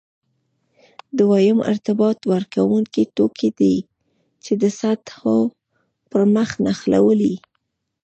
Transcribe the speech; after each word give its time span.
دویم 1.17 1.59
ارتباط 1.71 2.17
ورکوونکي 2.31 3.03
توکي 3.15 3.49
دي 3.59 3.75
چې 4.43 4.53
د 4.61 4.63
سطحو 4.79 5.37
پرمخ 6.11 6.49
نښلوي. 6.65 7.35